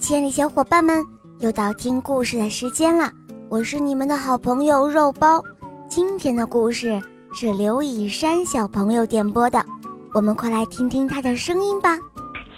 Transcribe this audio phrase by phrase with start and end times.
[0.00, 1.04] 亲爱的小伙伴们，
[1.40, 3.10] 又到听故事的时间了。
[3.48, 5.42] 我是你们的好朋友肉包。
[5.88, 7.00] 今天的故事
[7.34, 9.64] 是刘以山小朋友点播的，
[10.14, 11.96] 我们快来听听他的声音吧。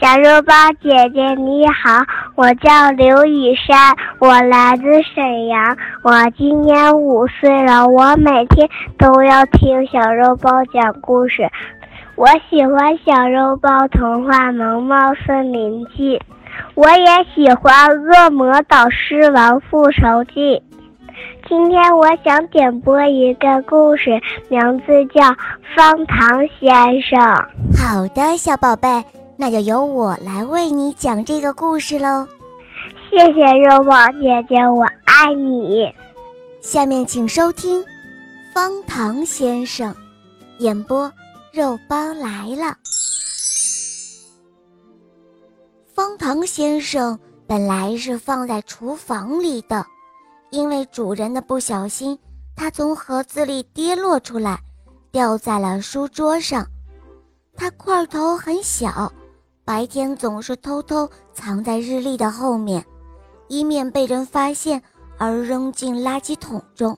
[0.00, 0.52] 小肉包
[0.82, 2.04] 姐姐你好，
[2.36, 4.84] 我叫刘以山，我来自
[5.14, 7.86] 沈阳，我今年五岁了。
[7.86, 8.68] 我每天
[8.98, 11.48] 都要听小肉包讲故事，
[12.14, 16.18] 我喜欢小肉包童话《萌猫森林记》。
[16.76, 17.88] 我也喜欢
[18.26, 20.40] 《恶魔导师王复仇记》。
[21.48, 24.10] 今天我想点播一个故事，
[24.50, 25.22] 名字叫
[25.74, 27.18] 《方糖先生》。
[27.74, 29.02] 好的，小宝贝，
[29.38, 32.28] 那就由我来为你讲这个故事喽。
[33.08, 35.90] 谢谢肉包姐姐，我爱你。
[36.60, 37.80] 下面请收听
[38.52, 39.90] 《方糖先生》，
[40.58, 41.10] 演播
[41.54, 42.76] 肉包来了。
[45.96, 49.82] 方糖先生本来是放在厨房里的，
[50.50, 52.18] 因为主人的不小心，
[52.54, 54.60] 它从盒子里跌落出来，
[55.10, 56.66] 掉在了书桌上。
[57.54, 59.10] 它块头很小，
[59.64, 62.84] 白天总是偷偷藏在日历的后面，
[63.48, 64.82] 以免被人发现
[65.16, 66.94] 而扔进垃圾桶中。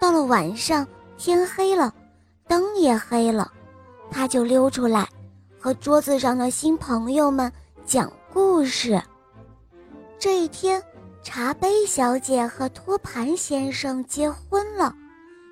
[0.00, 0.86] 到了晚上，
[1.18, 1.92] 天黑了，
[2.46, 3.52] 灯也黑了，
[4.10, 5.06] 它就溜出来，
[5.60, 7.52] 和桌子上的新朋友们。
[7.88, 9.02] 讲故事。
[10.18, 10.82] 这一天，
[11.22, 14.94] 茶杯小姐和托盘先生结婚了。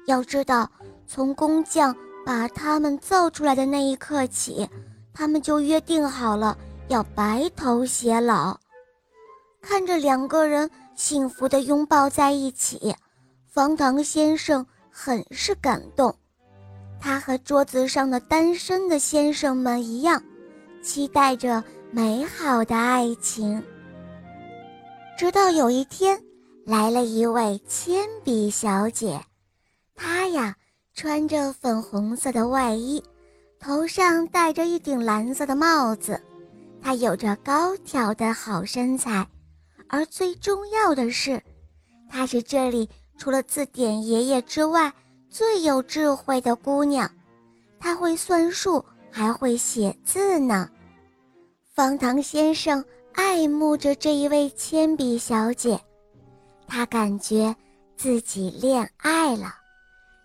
[0.07, 0.71] 要知道，
[1.07, 4.69] 从工匠把他们造出来的那一刻起，
[5.15, 8.61] 他们就约定好了要白头偕老。
[9.63, 12.95] 看着两个人幸福地拥抱在一起，
[13.47, 16.15] 方糖先生很是感动。
[17.01, 20.23] 他和桌子上的单身的先生们一样，
[20.83, 21.65] 期待着。
[21.97, 23.65] 美好的爱情。
[25.17, 26.23] 直到有一天，
[26.67, 29.19] 来了一位铅笔小姐，
[29.95, 30.55] 她呀
[30.93, 33.03] 穿着粉红色的外衣，
[33.59, 36.21] 头上戴着一顶蓝色的帽子，
[36.83, 39.27] 她有着高挑的好身材，
[39.89, 41.43] 而最重要的是，
[42.11, 44.93] 她是这里除了字典爷爷之外
[45.31, 47.11] 最有智慧的姑娘，
[47.81, 50.69] 她会算数，还会写字呢。
[51.77, 52.83] 方糖先生
[53.13, 55.79] 爱慕着这一位铅笔小姐，
[56.67, 57.55] 他感觉
[57.99, 59.55] 自己恋爱了，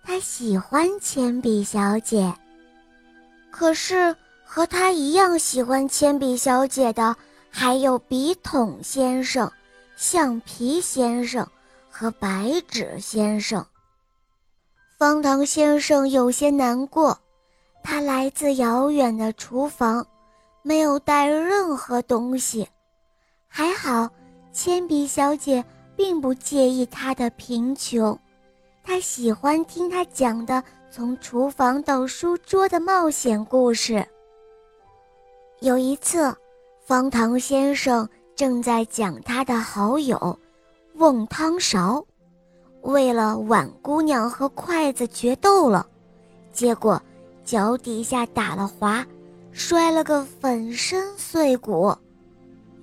[0.02, 2.34] 他喜欢铅笔小姐。
[3.52, 7.14] 可是和他一样喜欢铅笔小姐的，
[7.50, 9.52] 还有笔筒先生、
[9.98, 11.46] 橡皮先生
[11.90, 13.66] 和白纸先生。
[14.98, 17.20] 方糖先生有些难过，
[17.84, 20.08] 他来自遥远的厨房。
[20.64, 22.68] 没有带任何东西，
[23.48, 24.10] 还好，
[24.52, 25.64] 铅笔小姐
[25.96, 28.18] 并不介意他的贫穷，
[28.84, 34.06] 她喜欢听他讲的从厨房到书桌的冒险故事。
[35.62, 36.36] 有一次，
[36.86, 40.40] 方糖先生正在讲他的好友
[40.96, 42.06] 瓮汤勺，
[42.82, 45.88] 为了碗姑娘和筷子决斗了，
[46.52, 47.02] 结果
[47.44, 49.06] 脚底下打了滑。
[49.52, 51.94] 摔了个粉身碎骨，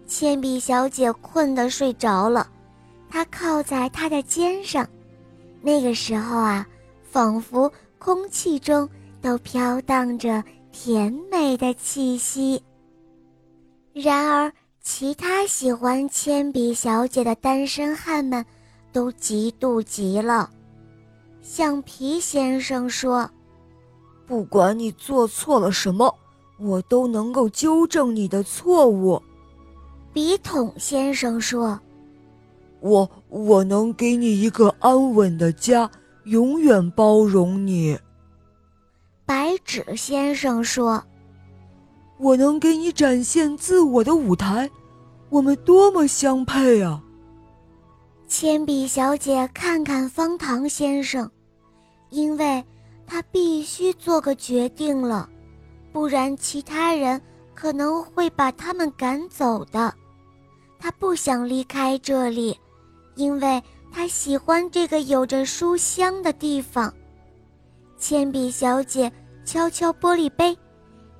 [0.06, 2.48] 铅笔小姐困得睡着了，
[3.08, 4.88] 她靠在他的肩上。
[5.60, 6.66] 那个时候啊，
[7.02, 8.88] 仿佛空气中
[9.20, 12.62] 都飘荡着甜美的气息。
[13.92, 18.44] 然而，其他喜欢铅笔小姐的单身汉们
[18.92, 20.48] 都嫉妒极了。
[21.42, 23.28] 橡皮先生说
[24.26, 26.14] ：“不管你做错了什么。”
[26.58, 29.22] 我都能够纠正你的错误，
[30.12, 31.78] 笔筒先生说
[32.80, 35.88] ：“我我能给你一个安稳的家，
[36.24, 37.96] 永远包容你。”
[39.24, 41.02] 白纸先生说
[42.18, 44.68] ：“我能给你展现自我的舞台，
[45.28, 47.02] 我们多么相配啊！”
[48.26, 51.30] 铅笔小姐看看方糖先生，
[52.10, 52.64] 因为
[53.06, 55.28] 他必须做个决定了。
[55.98, 57.20] 不然，其他人
[57.56, 59.92] 可能会把他们赶走的。
[60.78, 62.56] 他不想离开这里，
[63.16, 63.60] 因为
[63.90, 66.94] 他喜欢这个有着书香的地方。
[67.98, 69.10] 铅笔小姐
[69.44, 70.56] 敲敲玻璃杯，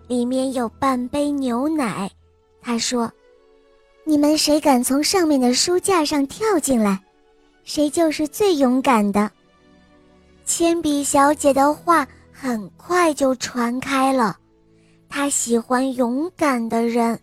[0.06, 2.08] 里面有半杯牛奶。
[2.62, 3.10] 她说
[4.06, 7.02] ：“你们谁敢从上面的书架上跳进来，
[7.64, 9.28] 谁就是最勇敢的。”
[10.46, 14.38] 铅笔小姐的话很快就传开了。
[15.08, 17.18] 他喜欢勇敢的人，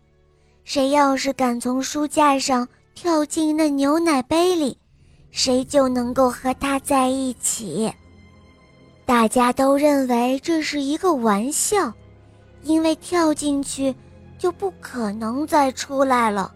[0.64, 4.78] 谁要是敢从书架上跳进那牛奶杯里，
[5.32, 7.92] 谁就能够和他在一起。
[9.06, 11.94] 大家都认为这是一个玩笑，
[12.64, 13.94] 因为跳进去
[14.38, 16.52] 就不可能再出来了，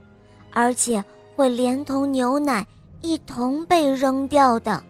[0.52, 1.04] 而且
[1.36, 2.66] 会连同牛奶
[3.02, 4.84] 一同被扔掉的。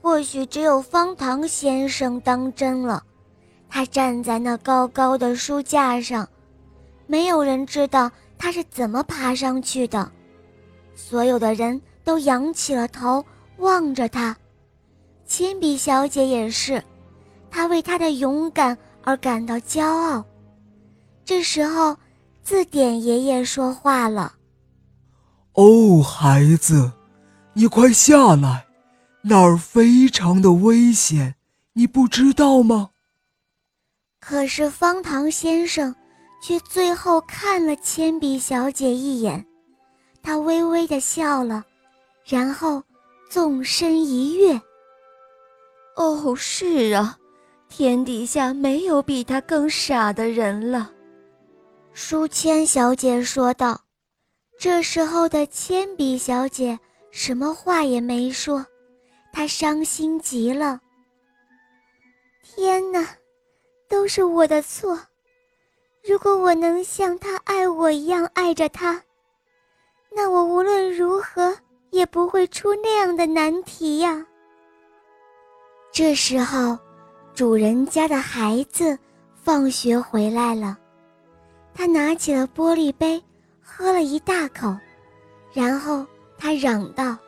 [0.00, 3.04] 或许只有方糖先生当真了，
[3.70, 6.28] 他站在那高高的书架上，
[7.06, 10.10] 没有人知道他是怎么爬上去的。
[10.94, 13.24] 所有的人都仰起了头
[13.58, 14.36] 望着他。
[15.24, 16.82] 铅笔小姐也是，
[17.48, 20.24] 她为她的勇敢而感到骄傲。
[21.24, 21.96] 这时候，
[22.42, 24.34] 字典爷爷说话了
[25.54, 26.90] ：“哦，孩子，
[27.52, 28.66] 你快下来，
[29.22, 31.36] 那儿非常的危险，
[31.74, 32.90] 你不知道吗？”
[34.20, 35.94] 可是方糖先生
[36.42, 39.44] 却最后看了铅笔小姐一眼，
[40.22, 41.64] 他微微的笑了，
[42.24, 42.82] 然后
[43.30, 44.60] 纵身一跃。
[45.96, 47.18] 哦，是啊，
[47.68, 50.92] 天底下没有比他更傻的人了。”
[51.92, 53.80] 书签小姐说道。
[54.58, 56.78] 这时候的铅笔小姐
[57.10, 58.62] 什么话也没说，
[59.32, 60.78] 她伤心极了。
[62.42, 63.08] 天哪，
[63.90, 64.96] 都是我的错！
[66.08, 69.02] 如果我能像他爱我一样爱着他，
[70.14, 71.54] 那我无论如何
[71.90, 74.24] 也不会出那样的难题呀。
[75.90, 76.78] 这时候，
[77.34, 78.96] 主人家的孩子
[79.34, 80.78] 放学回来了。
[81.74, 83.20] 他拿起了玻璃杯，
[83.60, 84.72] 喝了一大口，
[85.52, 86.06] 然后
[86.38, 87.18] 他嚷道：“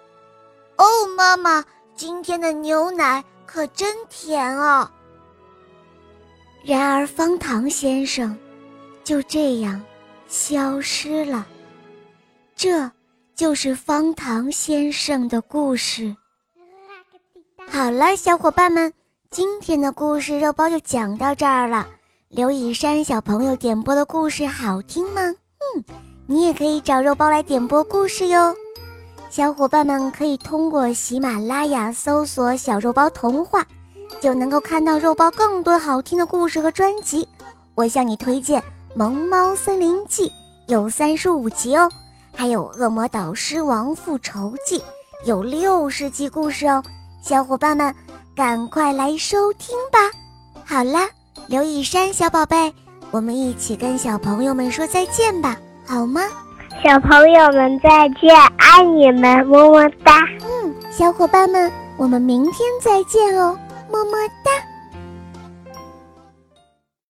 [0.79, 0.87] 哦，
[1.17, 1.65] 妈妈，
[1.97, 4.89] 今天的牛奶可真甜啊！”
[6.65, 8.37] 然而，方糖先生
[9.03, 9.83] 就这样
[10.29, 11.47] 消失了。
[12.55, 12.91] 这
[13.35, 16.15] 就是方糖先生的故事。
[17.69, 18.93] 好了，小伙伴们，
[19.31, 21.89] 今天的故事肉包就讲到这儿了。
[22.29, 25.21] 刘以山小朋友点播的故事好听吗？
[25.21, 25.85] 嗯，
[26.27, 28.55] 你也可以找肉包来点播故事哟。
[29.31, 33.67] 小伙伴们可以通过喜马拉雅搜索“小肉包童话”，
[34.23, 37.29] 就能够看到肉包更多好听的故事和专辑。
[37.75, 38.61] 我向你推荐
[38.95, 40.29] 《萌猫森林记》，
[40.69, 41.91] 有三十五集哦，
[42.33, 44.79] 还有《恶魔导师王复仇记》，
[45.25, 46.81] 有六十集故事哦。
[47.21, 47.93] 小伙伴们，
[48.37, 49.99] 赶快来收听吧！
[50.65, 51.09] 好啦，
[51.49, 52.73] 刘以山小宝贝，
[53.11, 56.21] 我们一起跟小朋友们说再见吧，好吗？
[56.85, 60.21] 小朋友们再见，爱你们，么么哒！
[60.43, 63.59] 嗯，小伙伴们，我们明天再见哦，
[63.93, 64.72] 么么哒。